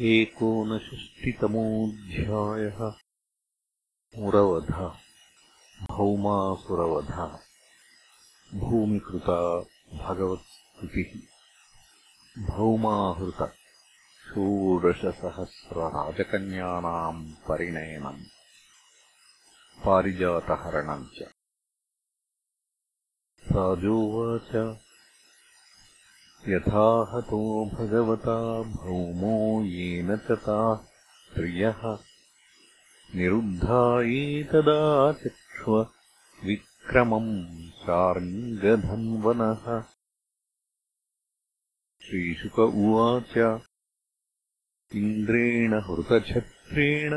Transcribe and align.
एकोनषष्टितमोऽध्यायः 0.00 2.78
मुरवध 4.18 4.70
भौमासुरवध 5.88 7.10
भूमिकृता 8.60 9.38
भगवत्स्तुतिः 9.94 11.10
भौमाहृत 12.46 13.40
षोडशसहस्रराजकन्यानाम् 14.28 17.20
परिणयनम् 17.48 18.22
पारिजातहरणम् 19.84 21.06
च। 21.16 21.18
राजोवाच 23.52 24.50
यथा 26.48 26.84
हतो 27.10 27.38
भगवता 27.72 28.36
भौमो 28.70 29.34
येन 29.64 30.08
च 30.28 30.36
ताः 30.44 30.70
प्रियः 31.34 31.82
निरुद्धा 33.16 33.82
एतदाचक्ष्व 34.20 35.76
विक्रमम् 36.46 37.28
शार्ङ्गधन्वनः 37.82 39.68
श्रीशुक 42.02 42.58
उवाच 42.58 43.36
इन्द्रेण 44.92 45.74
हृतछत्रेण 45.90 47.14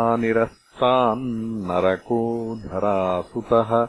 निरस्तान्नरको 0.75 2.56
धरासुतः 2.56 3.88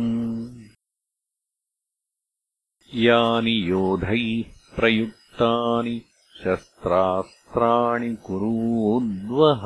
यानि 2.94 3.70
योधैः 3.70 4.76
प्रयुक्तानि 4.76 5.96
शस्त्रास्त्राणि 6.44 8.16
कुरूद्वः 8.16 9.66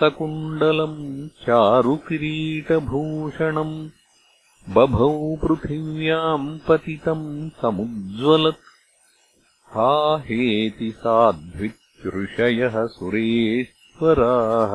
सकुण्डलम् 0.00 1.00
चारुकिरीटभूषणम् 1.44 2.18
बभौ 4.76 5.10
पृथिव्याम् 5.42 6.48
पतितम् 6.68 7.26
समुज्ज्वलत् 7.62 8.62
हा 9.74 9.90
हेति 10.28 10.90
साध्विक् 11.02 11.82
सुरेश्वराः 12.98 14.74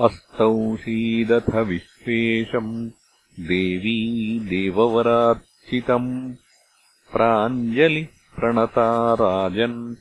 अस्तौ 0.00 0.76
सीदथ 0.76 1.54
विश्वेशम् 1.54 2.90
देवी 3.40 4.40
देववरार्चितम्। 4.40 6.34
प्राञ्जलिः 7.12 8.06
प्रणता 8.06 9.14
राजन् 9.14 9.94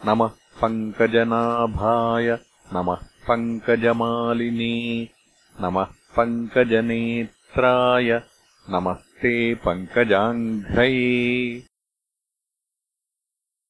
नमः 0.06 0.30
पङ्कजनाभाय 0.62 2.38
नमः 2.75 3.00
पङ्कजमालिने 3.28 4.75
नमः 5.61 5.88
पङ्कजनेत्राय 6.16 8.23
नमस्ते 8.70 9.54
पङ्कजाङ्घ्रये। 9.54 11.62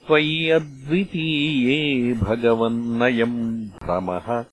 त्वयि 0.07 0.49
अद्वितीये 0.49 2.13
भगवन्नयम् 2.13 3.67
भ्रमः। 3.67 4.45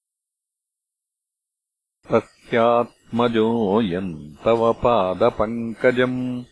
तस्यात्मजोऽयम् 2.11 4.45
तव 4.45 4.73
पादपङ्कजम् 4.73 6.45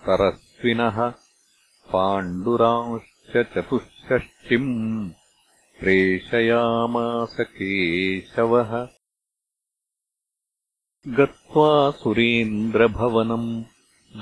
चतुर्दन्तांस्तरस्विनः 0.06 1.10
पाण्डुरांश्च 1.94 3.38
चतुष्षष्टिम् 3.38 5.10
प्रेषयामास 5.79 7.36
केशवः। 7.39 8.88
गत्वा 11.08 11.91
सुरेन्द्रभवनम् 11.91 13.63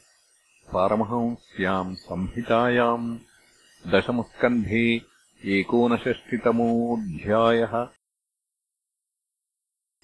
पारमहंस्याम् 0.76 1.94
संहितायाम् 2.06 3.08
दशमस्कन्धे 3.94 4.86
एकोनषष्टितमोऽध्यायः 5.58 7.74